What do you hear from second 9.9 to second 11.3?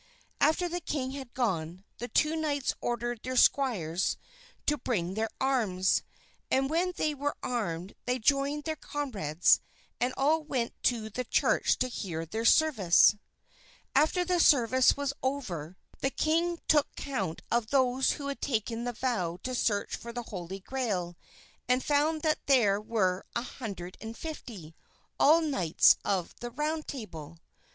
and all went to the